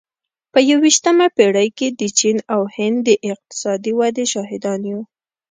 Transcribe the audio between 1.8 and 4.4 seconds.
د چین او هند د اقتصادي ودې